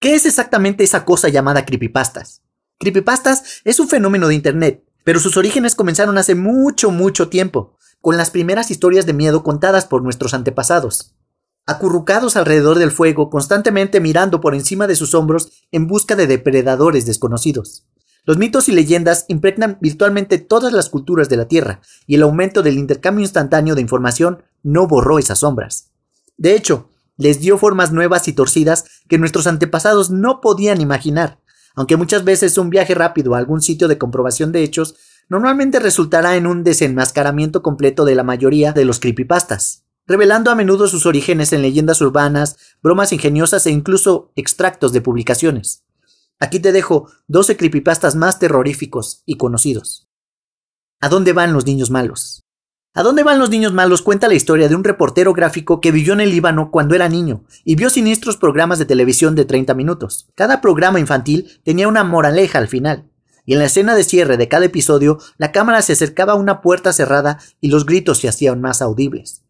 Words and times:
¿Qué 0.00 0.14
es 0.14 0.26
exactamente 0.26 0.84
esa 0.84 1.04
cosa 1.04 1.28
llamada 1.28 1.66
creepypastas? 1.66 2.42
Creepypastas 2.78 3.62
es 3.64 3.80
un 3.80 3.88
fenómeno 3.88 4.28
de 4.28 4.36
Internet, 4.36 4.84
pero 5.02 5.18
sus 5.18 5.36
orígenes 5.36 5.74
comenzaron 5.74 6.18
hace 6.18 6.36
mucho, 6.36 6.92
mucho 6.92 7.28
tiempo, 7.28 7.76
con 8.00 8.16
las 8.16 8.30
primeras 8.30 8.70
historias 8.70 9.06
de 9.06 9.12
miedo 9.12 9.42
contadas 9.42 9.86
por 9.86 10.02
nuestros 10.02 10.34
antepasados. 10.34 11.16
Acurrucados 11.66 12.36
alrededor 12.36 12.78
del 12.78 12.92
fuego, 12.92 13.28
constantemente 13.28 13.98
mirando 13.98 14.40
por 14.40 14.54
encima 14.54 14.86
de 14.86 14.94
sus 14.94 15.14
hombros 15.14 15.50
en 15.72 15.88
busca 15.88 16.14
de 16.14 16.28
depredadores 16.28 17.04
desconocidos. 17.04 17.88
Los 18.24 18.38
mitos 18.38 18.68
y 18.68 18.72
leyendas 18.72 19.24
impregnan 19.26 19.78
virtualmente 19.80 20.38
todas 20.38 20.72
las 20.72 20.90
culturas 20.90 21.28
de 21.28 21.38
la 21.38 21.48
Tierra, 21.48 21.80
y 22.06 22.14
el 22.14 22.22
aumento 22.22 22.62
del 22.62 22.78
intercambio 22.78 23.24
instantáneo 23.24 23.74
de 23.74 23.80
información 23.80 24.44
no 24.62 24.86
borró 24.86 25.18
esas 25.18 25.40
sombras. 25.40 25.90
De 26.36 26.54
hecho, 26.54 26.88
les 27.18 27.40
dio 27.40 27.58
formas 27.58 27.92
nuevas 27.92 28.26
y 28.28 28.32
torcidas 28.32 28.86
que 29.08 29.18
nuestros 29.18 29.46
antepasados 29.46 30.10
no 30.10 30.40
podían 30.40 30.80
imaginar, 30.80 31.40
aunque 31.74 31.96
muchas 31.96 32.24
veces 32.24 32.56
un 32.56 32.70
viaje 32.70 32.94
rápido 32.94 33.34
a 33.34 33.38
algún 33.38 33.60
sitio 33.60 33.88
de 33.88 33.98
comprobación 33.98 34.50
de 34.50 34.62
hechos 34.62 34.96
normalmente 35.28 35.78
resultará 35.78 36.36
en 36.36 36.46
un 36.46 36.64
desenmascaramiento 36.64 37.62
completo 37.62 38.04
de 38.04 38.14
la 38.14 38.24
mayoría 38.24 38.72
de 38.72 38.84
los 38.84 38.98
creepypastas, 38.98 39.84
revelando 40.06 40.50
a 40.50 40.54
menudo 40.54 40.88
sus 40.88 41.04
orígenes 41.04 41.52
en 41.52 41.60
leyendas 41.60 42.00
urbanas, 42.00 42.56
bromas 42.82 43.12
ingeniosas 43.12 43.66
e 43.66 43.70
incluso 43.70 44.32
extractos 44.36 44.92
de 44.92 45.02
publicaciones. 45.02 45.84
Aquí 46.40 46.60
te 46.60 46.72
dejo 46.72 47.10
12 47.26 47.56
creepypastas 47.56 48.14
más 48.14 48.38
terroríficos 48.38 49.22
y 49.26 49.36
conocidos. 49.36 50.08
¿A 51.00 51.08
dónde 51.08 51.32
van 51.32 51.52
los 51.52 51.66
niños 51.66 51.90
malos? 51.90 52.47
¿A 52.94 53.02
dónde 53.02 53.22
van 53.22 53.38
los 53.38 53.50
niños 53.50 53.72
malos? 53.72 54.02
cuenta 54.02 54.28
la 54.28 54.34
historia 54.34 54.68
de 54.68 54.74
un 54.74 54.82
reportero 54.82 55.32
gráfico 55.32 55.80
que 55.80 55.92
vivió 55.92 56.14
en 56.14 56.20
el 56.20 56.30
Líbano 56.30 56.70
cuando 56.70 56.94
era 56.94 57.08
niño 57.08 57.44
y 57.64 57.76
vio 57.76 57.90
siniestros 57.90 58.36
programas 58.36 58.78
de 58.78 58.86
televisión 58.86 59.34
de 59.34 59.44
30 59.44 59.74
minutos. 59.74 60.28
Cada 60.34 60.60
programa 60.60 60.98
infantil 60.98 61.60
tenía 61.64 61.86
una 61.86 62.02
moraleja 62.02 62.58
al 62.58 62.66
final, 62.66 63.08
y 63.44 63.52
en 63.52 63.60
la 63.60 63.66
escena 63.66 63.94
de 63.94 64.04
cierre 64.04 64.36
de 64.36 64.48
cada 64.48 64.66
episodio 64.66 65.18
la 65.36 65.52
cámara 65.52 65.82
se 65.82 65.92
acercaba 65.92 66.32
a 66.32 66.36
una 66.36 66.60
puerta 66.60 66.92
cerrada 66.92 67.38
y 67.60 67.68
los 67.68 67.84
gritos 67.84 68.18
se 68.18 68.28
hacían 68.28 68.60
más 68.60 68.80
audibles. 68.82 69.42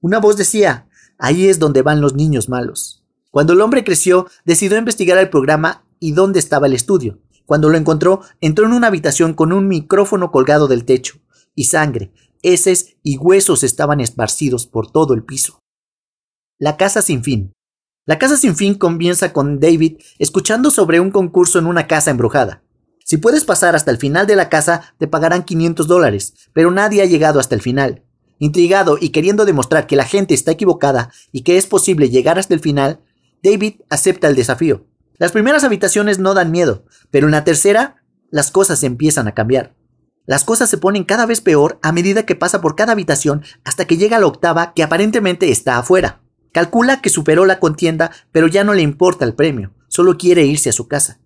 Una 0.00 0.18
voz 0.18 0.36
decía, 0.36 0.88
ahí 1.18 1.46
es 1.46 1.58
donde 1.58 1.82
van 1.82 2.00
los 2.00 2.14
niños 2.14 2.48
malos. 2.48 3.04
Cuando 3.30 3.52
el 3.52 3.60
hombre 3.60 3.84
creció, 3.84 4.26
decidió 4.44 4.78
investigar 4.78 5.18
el 5.18 5.30
programa 5.30 5.84
y 6.00 6.12
dónde 6.12 6.38
estaba 6.38 6.66
el 6.66 6.72
estudio. 6.72 7.18
Cuando 7.46 7.68
lo 7.68 7.76
encontró, 7.76 8.22
entró 8.40 8.66
en 8.66 8.72
una 8.72 8.88
habitación 8.88 9.34
con 9.34 9.52
un 9.52 9.68
micrófono 9.68 10.30
colgado 10.30 10.68
del 10.68 10.84
techo 10.84 11.18
y 11.54 11.64
sangre, 11.64 12.12
heces 12.42 12.96
y 13.02 13.18
huesos 13.18 13.64
estaban 13.64 14.00
esparcidos 14.00 14.66
por 14.66 14.90
todo 14.90 15.14
el 15.14 15.24
piso. 15.24 15.60
La 16.58 16.76
casa 16.76 17.02
sin 17.02 17.22
fin. 17.22 17.52
La 18.04 18.18
casa 18.18 18.36
sin 18.36 18.56
fin 18.56 18.74
comienza 18.74 19.32
con 19.32 19.60
David 19.60 19.98
escuchando 20.18 20.70
sobre 20.70 20.98
un 21.00 21.10
concurso 21.10 21.58
en 21.58 21.66
una 21.66 21.86
casa 21.86 22.10
embrujada. 22.10 22.62
Si 23.04 23.16
puedes 23.16 23.44
pasar 23.44 23.74
hasta 23.74 23.90
el 23.90 23.98
final 23.98 24.26
de 24.26 24.36
la 24.36 24.48
casa, 24.48 24.94
te 24.98 25.08
pagarán 25.08 25.44
500 25.44 25.86
dólares, 25.86 26.34
pero 26.52 26.70
nadie 26.70 27.00
ha 27.00 27.06
llegado 27.06 27.40
hasta 27.40 27.54
el 27.54 27.62
final. 27.62 28.02
Intrigado 28.38 28.98
y 29.00 29.10
queriendo 29.10 29.44
demostrar 29.44 29.86
que 29.86 29.96
la 29.96 30.04
gente 30.04 30.34
está 30.34 30.52
equivocada 30.52 31.10
y 31.32 31.42
que 31.42 31.56
es 31.56 31.66
posible 31.66 32.10
llegar 32.10 32.38
hasta 32.38 32.54
el 32.54 32.60
final, 32.60 33.00
David 33.42 33.80
acepta 33.88 34.28
el 34.28 34.36
desafío. 34.36 34.86
Las 35.16 35.32
primeras 35.32 35.64
habitaciones 35.64 36.18
no 36.18 36.34
dan 36.34 36.50
miedo, 36.50 36.84
pero 37.10 37.26
en 37.26 37.32
la 37.32 37.44
tercera, 37.44 38.04
las 38.30 38.50
cosas 38.50 38.82
empiezan 38.82 39.26
a 39.26 39.34
cambiar. 39.34 39.74
Las 40.28 40.44
cosas 40.44 40.68
se 40.68 40.76
ponen 40.76 41.04
cada 41.04 41.24
vez 41.24 41.40
peor 41.40 41.78
a 41.80 41.90
medida 41.90 42.26
que 42.26 42.34
pasa 42.34 42.60
por 42.60 42.76
cada 42.76 42.92
habitación 42.92 43.44
hasta 43.64 43.86
que 43.86 43.96
llega 43.96 44.18
a 44.18 44.20
la 44.20 44.26
octava 44.26 44.74
que 44.74 44.82
aparentemente 44.82 45.50
está 45.50 45.78
afuera. 45.78 46.20
Calcula 46.52 47.00
que 47.00 47.08
superó 47.08 47.46
la 47.46 47.58
contienda, 47.60 48.10
pero 48.30 48.46
ya 48.46 48.62
no 48.62 48.74
le 48.74 48.82
importa 48.82 49.24
el 49.24 49.32
premio, 49.32 49.72
solo 49.88 50.18
quiere 50.18 50.44
irse 50.44 50.68
a 50.68 50.74
su 50.74 50.86
casa. 50.86 51.18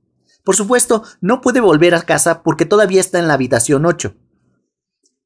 Por 0.44 0.54
supuesto, 0.54 1.02
no 1.20 1.40
puede 1.40 1.60
volver 1.60 1.96
a 1.96 2.02
casa 2.02 2.44
porque 2.44 2.64
todavía 2.64 3.00
está 3.00 3.18
en 3.18 3.26
la 3.26 3.34
habitación 3.34 3.86
8. 3.86 4.14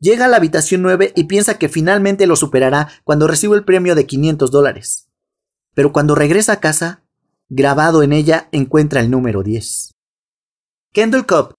Llega 0.01 0.25
a 0.25 0.29
la 0.29 0.39
habitación 0.39 0.81
9 0.81 1.13
y 1.15 1.25
piensa 1.25 1.59
que 1.59 1.69
finalmente 1.69 2.27
lo 2.27 2.37
superará 2.37 2.89
cuando 3.05 3.27
recibe 3.27 3.57
el 3.57 3.65
premio 3.65 3.95
de 3.95 4.07
500 4.07 4.51
dólares. 4.51 5.11
Pero 5.75 5.93
cuando 5.93 6.15
regresa 6.15 6.55
a 6.55 6.61
casa, 6.61 7.03
grabado 7.51 8.03
en 8.03 8.15
ella 8.15 8.49
encuentra 8.53 9.03
el 9.03 9.11
número 9.11 9.43
10. 9.43 9.93
Kendall 10.95 11.27
Cobb 11.27 11.57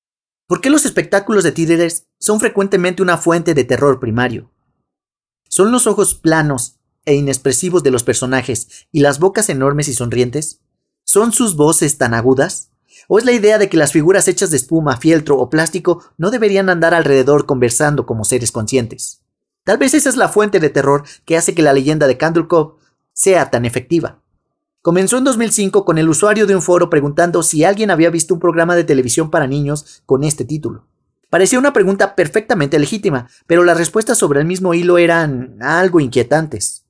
¿Por 0.47 0.62
qué 0.62 0.69
los 0.69 0.86
espectáculos 0.86 1.44
de 1.44 1.52
títeres 1.52 2.06
son 2.20 2.40
frecuentemente 2.40 3.02
una 3.02 3.18
fuente 3.18 3.54
de 3.54 3.64
terror 3.64 4.00
primario? 4.00 4.52
¿Son 5.50 5.72
los 5.72 5.88
ojos 5.88 6.16
planos 6.16 6.78
e 7.06 7.16
inexpresivos 7.16 7.84
de 7.84 7.92
los 7.92 8.04
personajes 8.04 8.88
y 8.92 9.00
las 9.00 9.20
bocas 9.20 9.50
enormes 9.50 9.88
y 9.88 9.94
sonrientes? 9.94 10.62
¿Son 11.04 11.32
sus 11.32 11.56
voces 11.56 11.98
tan 11.98 12.14
agudas? 12.14 12.72
¿O 13.08 13.20
es 13.20 13.26
la 13.26 13.32
idea 13.32 13.58
de 13.58 13.70
que 13.70 13.78
las 13.78 13.92
figuras 13.92 14.28
hechas 14.28 14.52
de 14.52 14.58
espuma, 14.58 14.98
fieltro 14.98 15.38
o 15.38 15.50
plástico 15.50 16.04
no 16.18 16.32
deberían 16.32 16.70
andar 16.70 16.94
alrededor 16.94 17.46
conversando 17.46 18.06
como 18.06 18.26
seres 18.26 18.52
conscientes? 18.52 19.22
Tal 19.64 19.78
vez 19.78 19.94
esa 19.94 20.10
es 20.10 20.18
la 20.18 20.30
fuente 20.30 20.60
de 20.60 20.70
terror 20.70 21.04
que 21.26 21.38
hace 21.38 21.54
que 21.54 21.62
la 21.62 21.74
leyenda 21.74 22.08
de 22.08 22.18
Candle 22.18 22.48
Cove 22.48 22.76
sea 23.14 23.50
tan 23.50 23.66
efectiva. 23.66 24.22
Comenzó 24.82 25.18
en 25.18 25.26
2005 25.26 25.84
con 25.86 25.98
el 25.98 26.08
usuario 26.08 26.48
de 26.48 26.56
un 26.56 26.62
foro 26.62 26.90
preguntando 26.90 27.44
si 27.44 27.64
alguien 27.64 27.92
había 27.92 28.10
visto 28.10 28.34
un 28.34 28.40
programa 28.40 28.76
de 28.76 28.84
televisión 28.84 29.30
para 29.30 29.48
niños 29.48 30.02
con 30.06 30.24
este 30.24 30.46
título. 30.46 30.88
Parecía 31.30 31.60
una 31.60 31.74
pregunta 31.74 32.16
perfectamente 32.16 32.80
legítima, 32.80 33.28
pero 33.48 33.64
las 33.64 33.78
respuestas 33.78 34.18
sobre 34.18 34.40
el 34.40 34.46
mismo 34.46 34.74
hilo 34.74 34.98
eran 34.98 35.58
algo 35.62 36.00
inquietantes. 36.00 36.86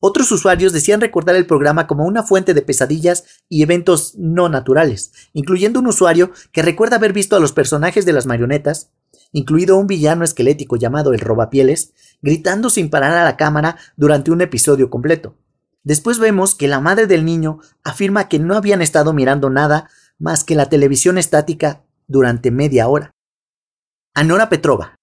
Otros 0.00 0.32
usuarios 0.32 0.72
decían 0.72 1.00
recordar 1.00 1.36
el 1.36 1.46
programa 1.46 1.86
como 1.86 2.04
una 2.06 2.22
fuente 2.22 2.54
de 2.54 2.62
pesadillas 2.62 3.24
y 3.48 3.62
eventos 3.62 4.14
no 4.16 4.48
naturales, 4.48 5.12
incluyendo 5.32 5.78
un 5.78 5.86
usuario 5.86 6.32
que 6.50 6.62
recuerda 6.62 6.96
haber 6.96 7.12
visto 7.12 7.36
a 7.36 7.40
los 7.40 7.52
personajes 7.52 8.04
de 8.04 8.12
las 8.12 8.26
marionetas, 8.26 8.90
incluido 9.30 9.76
un 9.76 9.86
villano 9.86 10.24
esquelético 10.24 10.76
llamado 10.76 11.12
el 11.12 11.20
Robapieles, 11.20 11.92
gritando 12.20 12.70
sin 12.70 12.90
parar 12.90 13.12
a 13.12 13.24
la 13.24 13.36
cámara 13.36 13.76
durante 13.96 14.30
un 14.30 14.40
episodio 14.40 14.90
completo. 14.90 15.36
Después 15.84 16.18
vemos 16.18 16.54
que 16.54 16.66
la 16.66 16.80
madre 16.80 17.06
del 17.06 17.24
niño 17.24 17.60
afirma 17.84 18.28
que 18.28 18.38
no 18.38 18.56
habían 18.56 18.82
estado 18.82 19.12
mirando 19.12 19.50
nada 19.50 19.90
más 20.18 20.44
que 20.44 20.54
la 20.54 20.68
televisión 20.68 21.18
estática 21.18 21.82
durante 22.08 22.50
media 22.50 22.88
hora. 22.88 23.14
Anora 24.14 24.50
Petrova. 24.50 24.98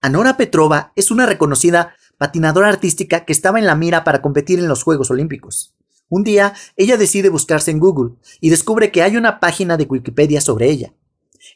Anora 0.00 0.38
Petrova 0.38 0.94
es 0.96 1.10
una 1.10 1.26
reconocida 1.26 1.96
patinadora 2.16 2.70
artística 2.70 3.26
que 3.26 3.32
estaba 3.34 3.58
en 3.58 3.66
la 3.66 3.74
mira 3.74 4.04
para 4.04 4.22
competir 4.22 4.58
en 4.58 4.68
los 4.68 4.82
Juegos 4.82 5.10
Olímpicos. 5.10 5.74
Un 6.08 6.24
día, 6.24 6.54
ella 6.76 6.96
decide 6.96 7.28
buscarse 7.28 7.70
en 7.70 7.78
Google 7.78 8.14
y 8.40 8.48
descubre 8.48 8.90
que 8.90 9.02
hay 9.02 9.18
una 9.18 9.38
página 9.38 9.76
de 9.76 9.84
Wikipedia 9.84 10.40
sobre 10.40 10.70
ella. 10.70 10.94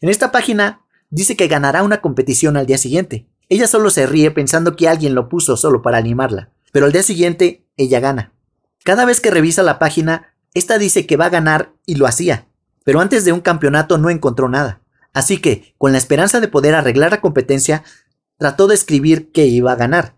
En 0.02 0.10
esta 0.10 0.30
página 0.30 0.82
dice 1.08 1.34
que 1.34 1.48
ganará 1.48 1.82
una 1.82 2.02
competición 2.02 2.58
al 2.58 2.66
día 2.66 2.76
siguiente. 2.76 3.26
Ella 3.48 3.66
solo 3.68 3.88
se 3.88 4.06
ríe 4.06 4.30
pensando 4.30 4.76
que 4.76 4.86
alguien 4.86 5.14
lo 5.14 5.30
puso 5.30 5.56
solo 5.56 5.80
para 5.80 5.97
animarla, 5.97 6.50
pero 6.72 6.84
al 6.84 6.92
día 6.92 7.02
siguiente 7.02 7.64
ella 7.78 8.00
gana. 8.00 8.34
Cada 8.84 9.06
vez 9.06 9.22
que 9.22 9.30
revisa 9.30 9.62
la 9.62 9.78
página, 9.78 10.34
esta 10.52 10.76
dice 10.76 11.06
que 11.06 11.16
va 11.16 11.26
a 11.26 11.30
ganar 11.30 11.72
y 11.86 11.94
lo 11.94 12.06
hacía, 12.06 12.48
pero 12.84 13.00
antes 13.00 13.24
de 13.24 13.32
un 13.32 13.41
campeonato 13.41 13.97
no 13.97 14.10
encontró 14.10 14.50
nada. 14.50 14.82
Así 15.18 15.38
que, 15.38 15.74
con 15.78 15.90
la 15.90 15.98
esperanza 15.98 16.38
de 16.38 16.46
poder 16.46 16.76
arreglar 16.76 17.10
la 17.10 17.20
competencia, 17.20 17.82
trató 18.36 18.68
de 18.68 18.76
escribir 18.76 19.32
que 19.32 19.46
iba 19.46 19.72
a 19.72 19.74
ganar. 19.74 20.16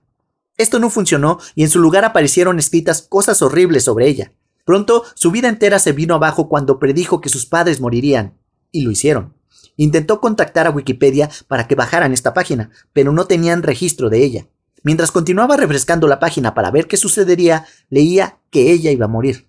Esto 0.59 0.79
no 0.79 0.91
funcionó 0.91 1.39
y 1.55 1.63
en 1.63 1.71
su 1.71 1.79
lugar 1.79 2.05
aparecieron 2.05 2.59
escritas 2.59 3.01
cosas 3.01 3.41
horribles 3.41 3.85
sobre 3.85 4.09
ella. 4.09 4.35
Pronto 4.67 5.05
su 5.15 5.31
vida 5.31 5.49
entera 5.49 5.79
se 5.79 5.93
vino 5.93 6.17
abajo 6.17 6.51
cuando 6.51 6.79
predijo 6.79 7.23
que 7.23 7.31
sus 7.31 7.47
padres 7.47 7.81
morirían, 7.81 8.37
y 8.73 8.83
lo 8.83 8.91
hicieron. 8.91 9.33
Intentó 9.77 10.21
contactar 10.21 10.67
a 10.67 10.71
Wikipedia 10.71 11.31
para 11.49 11.67
que 11.67 11.77
bajaran 11.77 12.13
esta 12.13 12.35
página, 12.35 12.71
pero 12.93 13.11
no 13.11 13.25
tenían 13.25 13.63
registro 13.63 14.11
de 14.11 14.23
ella. 14.23 14.49
Mientras 14.83 15.13
continuaba 15.13 15.57
refrescando 15.57 16.09
la 16.09 16.21
página 16.21 16.53
para 16.53 16.71
ver 16.71 16.89
qué 16.89 16.99
sucedería, 16.99 17.65
leía 17.89 18.39
que 18.51 18.71
ella 18.71 18.91
iba 18.91 19.07
a 19.07 19.09
morir. 19.09 19.49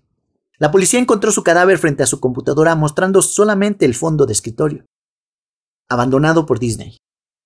La 0.56 0.70
policía 0.70 0.98
encontró 0.98 1.30
su 1.30 1.42
cadáver 1.42 1.76
frente 1.76 2.02
a 2.02 2.06
su 2.06 2.20
computadora 2.20 2.74
mostrando 2.74 3.20
solamente 3.20 3.84
el 3.84 3.94
fondo 3.94 4.24
de 4.24 4.32
escritorio. 4.32 4.86
Abandonado 5.92 6.46
por 6.46 6.58
Disney. 6.58 6.96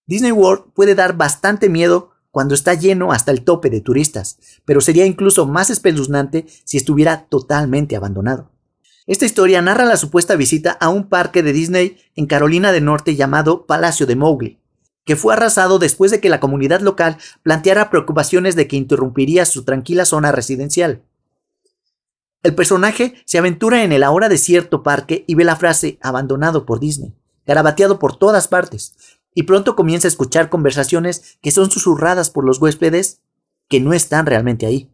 Disney 0.07 0.33
World 0.33 0.73
puede 0.73 0.95
dar 0.95 1.17
bastante 1.17 1.69
miedo 1.69 2.13
cuando 2.31 2.55
está 2.55 2.75
lleno 2.75 3.13
hasta 3.13 3.33
el 3.33 3.45
tope 3.45 3.71
de 3.71 3.81
turistas, 3.81 4.39
pero 4.65 4.81
sería 4.81 5.07
incluso 5.07 5.47
más 5.47 5.71
espeluznante 5.71 6.47
si 6.65 6.77
estuviera 6.77 7.27
totalmente 7.29 7.97
abandonado. 7.97 8.51
Esta 9.07 9.25
historia 9.25 9.63
narra 9.63 9.85
la 9.85 9.97
supuesta 9.97 10.37
visita 10.37 10.73
a 10.73 10.89
un 10.89 11.09
parque 11.09 11.43
de 11.43 11.53
Disney 11.53 11.97
en 12.15 12.27
Carolina 12.27 12.73
del 12.73 12.85
Norte 12.85 13.17
llamado 13.17 13.65
Palacio 13.65 14.05
de 14.05 14.17
Mowgli, 14.17 14.61
que 15.05 15.17
fue 15.17 15.33
arrasado 15.33 15.79
después 15.79 16.11
de 16.11 16.21
que 16.21 16.29
la 16.29 16.41
comunidad 16.41 16.81
local 16.81 17.17
planteara 17.43 17.89
preocupaciones 17.89 18.57
de 18.57 18.67
que 18.69 18.77
interrumpiría 18.77 19.47
su 19.47 19.65
tranquila 19.65 20.05
zona 20.05 20.33
residencial. 20.33 21.03
El 22.43 22.55
personaje 22.55 23.15
se 23.25 23.39
aventura 23.39 23.83
en 23.83 23.93
el 23.93 24.03
ahora 24.03 24.29
desierto 24.29 24.83
parque 24.83 25.25
y 25.27 25.37
ve 25.37 25.45
la 25.45 25.57
frase 25.57 25.99
abandonado 26.03 26.67
por 26.67 26.81
Disney, 26.81 27.15
garabateado 27.47 27.99
por 27.99 28.17
todas 28.17 28.49
partes, 28.49 28.97
y 29.35 29.45
pronto 29.45 29.77
comienza 29.77 30.09
a 30.09 30.11
escuchar 30.11 30.49
conversaciones 30.51 31.39
que 31.43 31.51
son 31.51 31.71
susurradas 31.71 32.31
por 32.31 32.45
los 32.45 32.61
huéspedes 32.61 33.21
que 33.69 33.81
no 33.81 33.93
están 33.93 34.27
realmente 34.27 34.67
ahí. 34.67 34.91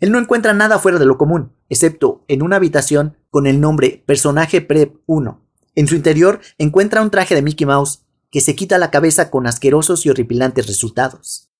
Él 0.00 0.12
no 0.12 0.18
encuentra 0.18 0.52
nada 0.52 0.78
fuera 0.78 0.98
de 0.98 1.06
lo 1.06 1.18
común, 1.18 1.52
excepto 1.68 2.24
en 2.28 2.42
una 2.42 2.56
habitación 2.56 3.16
con 3.30 3.46
el 3.46 3.60
nombre 3.60 4.02
Personaje 4.06 4.60
Prep 4.60 4.96
1. 5.06 5.40
En 5.74 5.88
su 5.88 5.94
interior 5.94 6.40
encuentra 6.58 7.02
un 7.02 7.10
traje 7.10 7.34
de 7.34 7.42
Mickey 7.42 7.66
Mouse 7.66 8.02
que 8.30 8.40
se 8.40 8.54
quita 8.54 8.78
la 8.78 8.90
cabeza 8.90 9.30
con 9.30 9.46
asquerosos 9.46 10.04
y 10.06 10.10
horripilantes 10.10 10.66
resultados. 10.66 11.50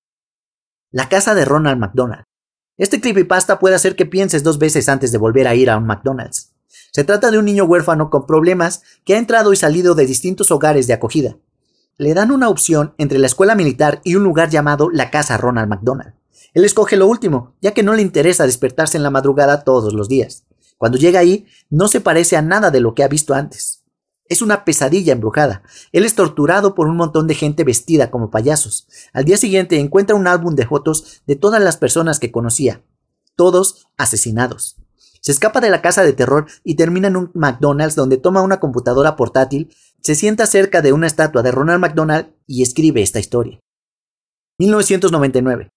La 0.90 1.08
casa 1.08 1.34
de 1.34 1.44
Ronald 1.44 1.78
McDonald. 1.78 2.24
Este 2.78 3.00
creepypasta 3.00 3.58
puede 3.58 3.74
hacer 3.74 3.96
que 3.96 4.06
pienses 4.06 4.42
dos 4.42 4.58
veces 4.58 4.88
antes 4.88 5.12
de 5.12 5.18
volver 5.18 5.48
a 5.48 5.54
ir 5.54 5.70
a 5.70 5.76
un 5.76 5.86
McDonald's. 5.86 6.55
Se 6.96 7.04
trata 7.04 7.30
de 7.30 7.38
un 7.38 7.44
niño 7.44 7.64
huérfano 7.64 8.08
con 8.08 8.24
problemas 8.24 8.80
que 9.04 9.14
ha 9.14 9.18
entrado 9.18 9.52
y 9.52 9.56
salido 9.56 9.94
de 9.94 10.06
distintos 10.06 10.50
hogares 10.50 10.86
de 10.86 10.94
acogida. 10.94 11.36
Le 11.98 12.14
dan 12.14 12.30
una 12.30 12.48
opción 12.48 12.94
entre 12.96 13.18
la 13.18 13.26
escuela 13.26 13.54
militar 13.54 14.00
y 14.02 14.14
un 14.14 14.24
lugar 14.24 14.48
llamado 14.48 14.88
la 14.90 15.10
casa 15.10 15.36
Ronald 15.36 15.68
McDonald. 15.68 16.14
Él 16.54 16.64
escoge 16.64 16.96
lo 16.96 17.06
último, 17.06 17.54
ya 17.60 17.74
que 17.74 17.82
no 17.82 17.92
le 17.92 18.00
interesa 18.00 18.46
despertarse 18.46 18.96
en 18.96 19.02
la 19.02 19.10
madrugada 19.10 19.62
todos 19.62 19.92
los 19.92 20.08
días. 20.08 20.44
Cuando 20.78 20.96
llega 20.96 21.20
ahí, 21.20 21.44
no 21.68 21.88
se 21.88 22.00
parece 22.00 22.34
a 22.34 22.40
nada 22.40 22.70
de 22.70 22.80
lo 22.80 22.94
que 22.94 23.04
ha 23.04 23.08
visto 23.08 23.34
antes. 23.34 23.84
Es 24.30 24.40
una 24.40 24.64
pesadilla 24.64 25.12
embrujada. 25.12 25.64
Él 25.92 26.06
es 26.06 26.14
torturado 26.14 26.74
por 26.74 26.88
un 26.88 26.96
montón 26.96 27.26
de 27.26 27.34
gente 27.34 27.62
vestida 27.62 28.10
como 28.10 28.30
payasos. 28.30 28.88
Al 29.12 29.26
día 29.26 29.36
siguiente 29.36 29.78
encuentra 29.80 30.16
un 30.16 30.26
álbum 30.26 30.54
de 30.54 30.64
fotos 30.64 31.20
de 31.26 31.36
todas 31.36 31.62
las 31.62 31.76
personas 31.76 32.18
que 32.18 32.32
conocía, 32.32 32.80
todos 33.36 33.86
asesinados. 33.98 34.78
Se 35.26 35.32
escapa 35.32 35.60
de 35.60 35.70
la 35.70 35.82
casa 35.82 36.04
de 36.04 36.12
terror 36.12 36.46
y 36.62 36.76
termina 36.76 37.08
en 37.08 37.16
un 37.16 37.32
McDonald's 37.34 37.96
donde 37.96 38.16
toma 38.16 38.42
una 38.42 38.60
computadora 38.60 39.16
portátil, 39.16 39.74
se 40.00 40.14
sienta 40.14 40.46
cerca 40.46 40.82
de 40.82 40.92
una 40.92 41.08
estatua 41.08 41.42
de 41.42 41.50
Ronald 41.50 41.80
McDonald 41.80 42.28
y 42.46 42.62
escribe 42.62 43.02
esta 43.02 43.18
historia. 43.18 43.58
1999. 44.60 45.70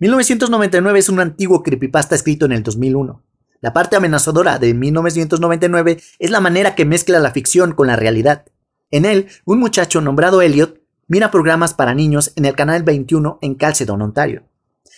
1999 0.00 0.98
es 0.98 1.10
un 1.10 1.20
antiguo 1.20 1.62
creepypasta 1.62 2.14
escrito 2.14 2.46
en 2.46 2.52
el 2.52 2.62
2001. 2.62 3.22
La 3.60 3.74
parte 3.74 3.96
amenazadora 3.96 4.58
de 4.58 4.72
1999 4.72 6.00
es 6.18 6.30
la 6.30 6.40
manera 6.40 6.74
que 6.74 6.86
mezcla 6.86 7.20
la 7.20 7.32
ficción 7.32 7.74
con 7.74 7.88
la 7.88 7.96
realidad. 7.96 8.46
En 8.90 9.04
él, 9.04 9.28
un 9.44 9.58
muchacho 9.58 10.00
nombrado 10.00 10.40
Elliot 10.40 10.80
mira 11.08 11.30
programas 11.30 11.74
para 11.74 11.92
niños 11.92 12.32
en 12.36 12.46
el 12.46 12.56
canal 12.56 12.84
21 12.84 13.38
en 13.42 13.54
Calcedon, 13.54 14.00
Ontario. 14.00 14.44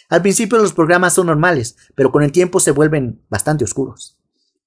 Al 0.09 0.23
principio 0.23 0.59
los 0.59 0.73
programas 0.73 1.15
son 1.15 1.27
normales, 1.27 1.77
pero 1.95 2.13
con 2.13 2.23
el 2.23 2.33
tiempo 2.33 2.61
se 2.61 2.71
vuelven 2.71 3.21
bastante 3.29 3.65
oscuros. 3.65 4.17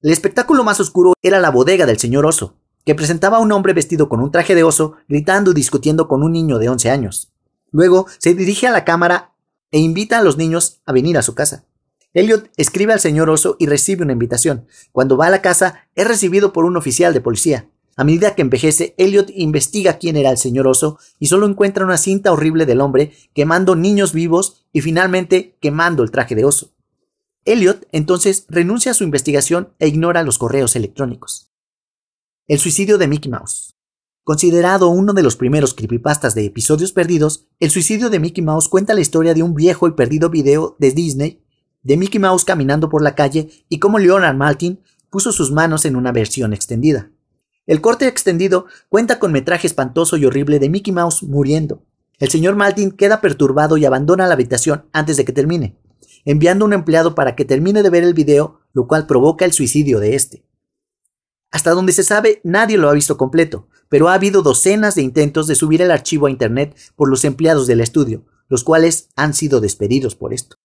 El 0.01 0.11
espectáculo 0.11 0.63
más 0.63 0.79
oscuro 0.79 1.13
era 1.21 1.39
la 1.39 1.51
bodega 1.51 1.85
del 1.85 1.99
señor 1.99 2.25
oso, 2.25 2.55
que 2.85 2.95
presentaba 2.95 3.37
a 3.37 3.41
un 3.41 3.51
hombre 3.51 3.73
vestido 3.73 4.09
con 4.09 4.21
un 4.21 4.31
traje 4.31 4.55
de 4.55 4.63
oso 4.63 4.95
gritando 5.07 5.51
y 5.51 5.53
discutiendo 5.53 6.07
con 6.07 6.23
un 6.23 6.31
niño 6.31 6.57
de 6.57 6.69
11 6.69 6.89
años. 6.89 7.31
Luego 7.71 8.07
se 8.17 8.33
dirige 8.33 8.67
a 8.67 8.71
la 8.71 8.85
cámara 8.85 9.33
e 9.71 9.79
invita 9.79 10.19
a 10.19 10.23
los 10.23 10.37
niños 10.37 10.81
a 10.85 10.91
venir 10.91 11.17
a 11.17 11.21
su 11.21 11.35
casa. 11.35 11.65
Elliot 12.13 12.49
escribe 12.57 12.93
al 12.93 12.99
señor 12.99 13.29
Oso 13.29 13.55
y 13.59 13.67
recibe 13.67 14.03
una 14.03 14.13
invitación. 14.13 14.65
Cuando 14.91 15.15
va 15.15 15.27
a 15.27 15.29
la 15.29 15.41
casa, 15.41 15.87
es 15.95 16.07
recibido 16.07 16.53
por 16.53 16.65
un 16.65 16.75
oficial 16.75 17.13
de 17.13 17.21
policía. 17.21 17.69
A 17.99 18.05
medida 18.05 18.33
que 18.33 18.43
envejece, 18.43 18.95
Elliot 18.97 19.29
investiga 19.35 19.97
quién 19.97 20.15
era 20.15 20.31
el 20.31 20.37
señor 20.37 20.67
Oso 20.67 20.99
y 21.19 21.27
solo 21.27 21.45
encuentra 21.45 21.83
una 21.83 21.97
cinta 21.97 22.31
horrible 22.31 22.65
del 22.65 22.79
hombre 22.79 23.11
quemando 23.33 23.75
niños 23.75 24.13
vivos 24.13 24.65
y 24.71 24.79
finalmente 24.79 25.57
quemando 25.59 26.01
el 26.01 26.09
traje 26.09 26.33
de 26.33 26.45
oso. 26.45 26.71
Elliot 27.43 27.89
entonces 27.91 28.45
renuncia 28.47 28.91
a 28.91 28.93
su 28.93 29.03
investigación 29.03 29.73
e 29.79 29.89
ignora 29.89 30.23
los 30.23 30.37
correos 30.37 30.77
electrónicos. 30.77 31.51
El 32.47 32.59
suicidio 32.59 32.97
de 32.97 33.09
Mickey 33.09 33.29
Mouse. 33.29 33.75
Considerado 34.23 34.87
uno 34.87 35.11
de 35.11 35.23
los 35.23 35.35
primeros 35.35 35.73
creepypastas 35.73 36.35
de 36.35 36.45
episodios 36.45 36.93
perdidos, 36.93 37.47
el 37.59 37.69
suicidio 37.69 38.09
de 38.09 38.19
Mickey 38.19 38.41
Mouse 38.41 38.69
cuenta 38.69 38.93
la 38.93 39.01
historia 39.01 39.33
de 39.33 39.43
un 39.43 39.55
viejo 39.55 39.89
y 39.89 39.91
perdido 39.91 40.29
video 40.29 40.77
de 40.79 40.91
Disney 40.93 41.43
de 41.83 41.97
Mickey 41.97 42.21
Mouse 42.21 42.45
caminando 42.45 42.87
por 42.87 43.01
la 43.01 43.15
calle 43.15 43.49
y 43.67 43.79
cómo 43.79 43.99
Leonard 43.99 44.37
Maltin 44.37 44.79
puso 45.09 45.33
sus 45.33 45.51
manos 45.51 45.83
en 45.83 45.97
una 45.97 46.13
versión 46.13 46.53
extendida. 46.53 47.11
El 47.69 47.81
corte 47.81 48.07
extendido 48.07 48.65
cuenta 48.89 49.19
con 49.19 49.31
metraje 49.31 49.67
espantoso 49.67 50.17
y 50.17 50.25
horrible 50.25 50.57
de 50.57 50.69
Mickey 50.69 50.91
Mouse 50.91 51.21
muriendo. 51.21 51.83
El 52.17 52.31
señor 52.31 52.55
Maltin 52.55 52.89
queda 52.89 53.21
perturbado 53.21 53.77
y 53.77 53.85
abandona 53.85 54.25
la 54.25 54.33
habitación 54.33 54.85
antes 54.91 55.17
de 55.17 55.23
que 55.23 55.33
termine, 55.33 55.77
enviando 56.25 56.65
a 56.65 56.67
un 56.67 56.73
empleado 56.73 57.13
para 57.13 57.35
que 57.35 57.45
termine 57.45 57.83
de 57.83 57.91
ver 57.91 58.03
el 58.03 58.15
video, 58.15 58.59
lo 58.73 58.87
cual 58.87 59.05
provoca 59.05 59.45
el 59.45 59.53
suicidio 59.53 59.99
de 59.99 60.15
este. 60.15 60.43
Hasta 61.51 61.69
donde 61.75 61.91
se 61.91 62.01
sabe, 62.01 62.41
nadie 62.43 62.79
lo 62.79 62.89
ha 62.89 62.93
visto 62.93 63.17
completo, 63.17 63.67
pero 63.87 64.09
ha 64.09 64.15
habido 64.15 64.41
docenas 64.41 64.95
de 64.95 65.03
intentos 65.03 65.45
de 65.45 65.53
subir 65.53 65.83
el 65.83 65.91
archivo 65.91 66.25
a 66.25 66.31
Internet 66.31 66.75
por 66.95 67.07
los 67.07 67.23
empleados 67.23 67.67
del 67.67 67.81
estudio, 67.81 68.25
los 68.47 68.63
cuales 68.63 69.09
han 69.15 69.35
sido 69.35 69.61
despedidos 69.61 70.15
por 70.15 70.33
esto. 70.33 70.55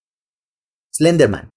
Slenderman. 0.91 1.51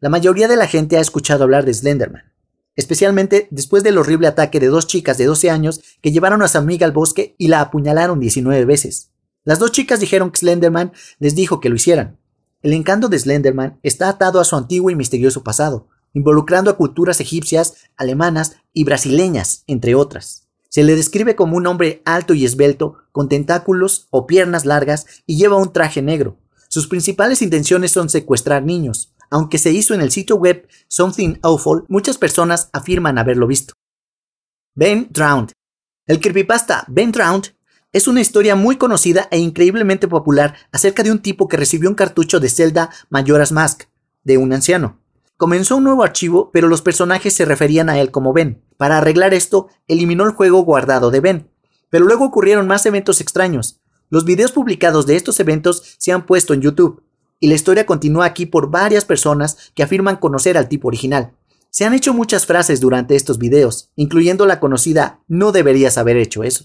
La 0.00 0.08
mayoría 0.08 0.48
de 0.48 0.56
la 0.56 0.66
gente 0.66 0.96
ha 0.96 1.00
escuchado 1.00 1.44
hablar 1.44 1.66
de 1.66 1.74
Slenderman, 1.74 2.33
especialmente 2.76 3.48
después 3.50 3.82
del 3.82 3.98
horrible 3.98 4.26
ataque 4.26 4.60
de 4.60 4.66
dos 4.66 4.86
chicas 4.86 5.18
de 5.18 5.26
12 5.26 5.50
años 5.50 5.80
que 6.00 6.12
llevaron 6.12 6.42
a 6.42 6.48
su 6.48 6.58
amiga 6.58 6.86
al 6.86 6.92
bosque 6.92 7.34
y 7.38 7.48
la 7.48 7.60
apuñalaron 7.60 8.20
19 8.20 8.64
veces. 8.64 9.10
Las 9.44 9.58
dos 9.58 9.72
chicas 9.72 10.00
dijeron 10.00 10.30
que 10.30 10.38
Slenderman 10.38 10.92
les 11.18 11.34
dijo 11.34 11.60
que 11.60 11.68
lo 11.68 11.76
hicieran. 11.76 12.18
El 12.62 12.72
encanto 12.72 13.08
de 13.08 13.18
Slenderman 13.18 13.78
está 13.82 14.08
atado 14.08 14.40
a 14.40 14.44
su 14.44 14.56
antiguo 14.56 14.90
y 14.90 14.96
misterioso 14.96 15.42
pasado, 15.44 15.88
involucrando 16.14 16.70
a 16.70 16.76
culturas 16.76 17.20
egipcias, 17.20 17.74
alemanas 17.96 18.56
y 18.72 18.84
brasileñas, 18.84 19.64
entre 19.66 19.94
otras. 19.94 20.48
Se 20.70 20.82
le 20.82 20.96
describe 20.96 21.36
como 21.36 21.56
un 21.56 21.66
hombre 21.66 22.02
alto 22.04 22.34
y 22.34 22.44
esbelto, 22.44 22.96
con 23.12 23.28
tentáculos 23.28 24.08
o 24.10 24.26
piernas 24.26 24.64
largas 24.64 25.06
y 25.26 25.36
lleva 25.36 25.56
un 25.56 25.72
traje 25.72 26.02
negro. 26.02 26.38
Sus 26.68 26.88
principales 26.88 27.42
intenciones 27.42 27.92
son 27.92 28.08
secuestrar 28.08 28.64
niños. 28.64 29.13
Aunque 29.34 29.58
se 29.58 29.72
hizo 29.72 29.94
en 29.94 30.00
el 30.00 30.12
sitio 30.12 30.36
web 30.36 30.68
Something 30.86 31.40
Awful, 31.42 31.86
muchas 31.88 32.18
personas 32.18 32.70
afirman 32.72 33.18
haberlo 33.18 33.48
visto. 33.48 33.74
Ben 34.76 35.08
Drowned. 35.10 35.50
El 36.06 36.20
creepypasta 36.20 36.84
Ben 36.86 37.10
Drowned 37.10 37.46
es 37.92 38.06
una 38.06 38.20
historia 38.20 38.54
muy 38.54 38.76
conocida 38.76 39.26
e 39.32 39.40
increíblemente 39.40 40.06
popular 40.06 40.54
acerca 40.70 41.02
de 41.02 41.10
un 41.10 41.18
tipo 41.18 41.48
que 41.48 41.56
recibió 41.56 41.88
un 41.88 41.96
cartucho 41.96 42.38
de 42.38 42.48
Zelda 42.48 42.90
Majora's 43.10 43.50
Mask, 43.50 43.88
de 44.22 44.38
un 44.38 44.52
anciano. 44.52 45.00
Comenzó 45.36 45.78
un 45.78 45.82
nuevo 45.82 46.04
archivo, 46.04 46.52
pero 46.52 46.68
los 46.68 46.80
personajes 46.80 47.34
se 47.34 47.44
referían 47.44 47.88
a 47.88 47.98
él 47.98 48.12
como 48.12 48.32
Ben. 48.32 48.62
Para 48.76 48.98
arreglar 48.98 49.34
esto, 49.34 49.66
eliminó 49.88 50.26
el 50.26 50.34
juego 50.34 50.62
guardado 50.62 51.10
de 51.10 51.18
Ben. 51.18 51.50
Pero 51.90 52.04
luego 52.04 52.24
ocurrieron 52.24 52.68
más 52.68 52.86
eventos 52.86 53.20
extraños. 53.20 53.80
Los 54.10 54.24
videos 54.24 54.52
publicados 54.52 55.06
de 55.06 55.16
estos 55.16 55.40
eventos 55.40 55.96
se 55.98 56.12
han 56.12 56.24
puesto 56.24 56.54
en 56.54 56.60
YouTube, 56.60 57.02
y 57.44 57.46
la 57.46 57.56
historia 57.56 57.84
continúa 57.84 58.24
aquí 58.24 58.46
por 58.46 58.70
varias 58.70 59.04
personas 59.04 59.58
que 59.74 59.82
afirman 59.82 60.16
conocer 60.16 60.56
al 60.56 60.66
tipo 60.66 60.88
original. 60.88 61.32
Se 61.68 61.84
han 61.84 61.92
hecho 61.92 62.14
muchas 62.14 62.46
frases 62.46 62.80
durante 62.80 63.16
estos 63.16 63.36
videos, 63.36 63.90
incluyendo 63.96 64.46
la 64.46 64.60
conocida 64.60 65.20
no 65.28 65.52
deberías 65.52 65.98
haber 65.98 66.16
hecho 66.16 66.42
eso. 66.42 66.64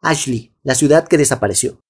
Ashley, 0.00 0.54
la 0.62 0.76
ciudad 0.76 1.08
que 1.08 1.18
desapareció. 1.18 1.80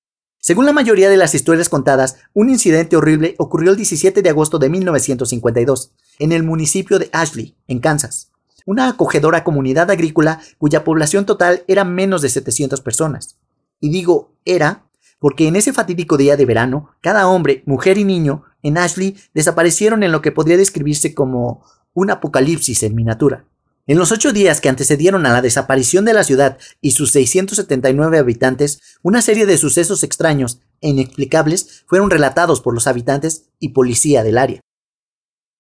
Según 0.40 0.64
la 0.64 0.72
mayoría 0.72 1.10
de 1.10 1.18
las 1.18 1.34
historias 1.34 1.68
contadas, 1.68 2.16
un 2.32 2.48
incidente 2.48 2.96
horrible 2.96 3.34
ocurrió 3.36 3.72
el 3.72 3.76
17 3.76 4.22
de 4.22 4.30
agosto 4.30 4.58
de 4.58 4.70
1952, 4.70 5.92
en 6.20 6.32
el 6.32 6.42
municipio 6.42 6.98
de 6.98 7.10
Ashley, 7.12 7.54
en 7.68 7.80
Kansas, 7.80 8.32
una 8.64 8.88
acogedora 8.88 9.44
comunidad 9.44 9.90
agrícola 9.90 10.40
cuya 10.56 10.84
población 10.84 11.26
total 11.26 11.64
era 11.68 11.84
menos 11.84 12.22
de 12.22 12.30
700 12.30 12.80
personas. 12.80 13.36
Y 13.78 13.90
digo 13.90 14.32
era 14.46 14.86
porque 15.24 15.48
en 15.48 15.56
ese 15.56 15.72
fatídico 15.72 16.18
día 16.18 16.36
de 16.36 16.44
verano, 16.44 16.90
cada 17.00 17.28
hombre, 17.28 17.62
mujer 17.64 17.96
y 17.96 18.04
niño 18.04 18.44
en 18.62 18.76
Ashley 18.76 19.16
desaparecieron 19.32 20.02
en 20.02 20.12
lo 20.12 20.20
que 20.20 20.32
podría 20.32 20.58
describirse 20.58 21.14
como 21.14 21.64
un 21.94 22.10
apocalipsis 22.10 22.82
en 22.82 22.94
miniatura. 22.94 23.46
En 23.86 23.96
los 23.96 24.12
ocho 24.12 24.34
días 24.34 24.60
que 24.60 24.68
antecedieron 24.68 25.24
a 25.24 25.32
la 25.32 25.40
desaparición 25.40 26.04
de 26.04 26.12
la 26.12 26.24
ciudad 26.24 26.58
y 26.82 26.90
sus 26.90 27.10
679 27.12 28.18
habitantes, 28.18 28.98
una 29.00 29.22
serie 29.22 29.46
de 29.46 29.56
sucesos 29.56 30.02
extraños 30.02 30.60
e 30.82 30.90
inexplicables 30.90 31.84
fueron 31.86 32.10
relatados 32.10 32.60
por 32.60 32.74
los 32.74 32.86
habitantes 32.86 33.46
y 33.58 33.70
policía 33.70 34.24
del 34.24 34.36
área. 34.36 34.60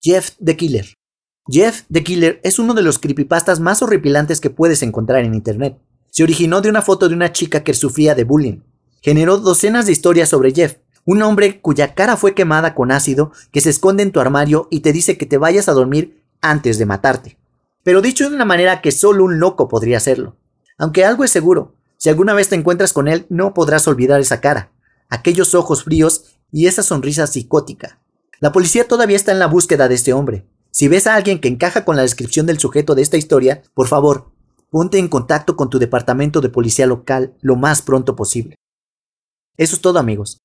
Jeff 0.02 0.32
the 0.44 0.58
Killer. 0.58 0.92
Jeff 1.48 1.84
the 1.90 2.04
Killer 2.04 2.38
es 2.44 2.58
uno 2.58 2.74
de 2.74 2.82
los 2.82 2.98
creepypastas 2.98 3.60
más 3.60 3.80
horripilantes 3.80 4.42
que 4.42 4.50
puedes 4.50 4.82
encontrar 4.82 5.24
en 5.24 5.34
Internet. 5.34 5.78
Se 6.10 6.22
originó 6.22 6.60
de 6.60 6.68
una 6.68 6.82
foto 6.82 7.08
de 7.08 7.14
una 7.14 7.32
chica 7.32 7.64
que 7.64 7.72
sufría 7.72 8.14
de 8.14 8.24
bullying. 8.24 8.60
Generó 9.04 9.38
docenas 9.38 9.86
de 9.86 9.92
historias 9.92 10.30
sobre 10.30 10.52
Jeff, 10.52 10.78
un 11.04 11.22
hombre 11.22 11.60
cuya 11.60 11.94
cara 11.94 12.16
fue 12.16 12.34
quemada 12.34 12.74
con 12.74 12.90
ácido 12.90 13.30
que 13.52 13.60
se 13.60 13.70
esconde 13.70 14.02
en 14.02 14.10
tu 14.10 14.18
armario 14.18 14.66
y 14.70 14.80
te 14.80 14.92
dice 14.92 15.16
que 15.16 15.26
te 15.26 15.38
vayas 15.38 15.68
a 15.68 15.72
dormir 15.72 16.24
antes 16.40 16.78
de 16.78 16.86
matarte 16.86 17.38
pero 17.84 18.00
dicho 18.00 18.28
de 18.28 18.34
una 18.34 18.46
manera 18.46 18.80
que 18.80 18.90
solo 18.90 19.24
un 19.24 19.38
loco 19.38 19.68
podría 19.68 19.98
hacerlo. 19.98 20.36
Aunque 20.78 21.04
algo 21.04 21.22
es 21.22 21.30
seguro, 21.30 21.76
si 21.96 22.08
alguna 22.08 22.34
vez 22.34 22.48
te 22.48 22.56
encuentras 22.56 22.92
con 22.92 23.06
él, 23.06 23.26
no 23.28 23.54
podrás 23.54 23.86
olvidar 23.86 24.20
esa 24.20 24.40
cara, 24.40 24.72
aquellos 25.08 25.54
ojos 25.54 25.84
fríos 25.84 26.24
y 26.50 26.66
esa 26.66 26.82
sonrisa 26.82 27.28
psicótica. 27.28 28.00
La 28.40 28.50
policía 28.50 28.88
todavía 28.88 29.16
está 29.16 29.30
en 29.30 29.38
la 29.38 29.46
búsqueda 29.46 29.86
de 29.86 29.94
este 29.94 30.12
hombre. 30.12 30.46
Si 30.70 30.88
ves 30.88 31.06
a 31.06 31.14
alguien 31.14 31.40
que 31.40 31.48
encaja 31.48 31.84
con 31.84 31.94
la 31.94 32.02
descripción 32.02 32.46
del 32.46 32.58
sujeto 32.58 32.94
de 32.94 33.02
esta 33.02 33.16
historia, 33.16 33.62
por 33.74 33.86
favor, 33.86 34.32
ponte 34.70 34.98
en 34.98 35.08
contacto 35.08 35.54
con 35.54 35.70
tu 35.70 35.78
departamento 35.78 36.40
de 36.40 36.48
policía 36.48 36.86
local 36.86 37.34
lo 37.42 37.54
más 37.54 37.82
pronto 37.82 38.16
posible. 38.16 38.56
Eso 39.56 39.76
es 39.76 39.80
todo 39.82 39.98
amigos. 39.98 40.43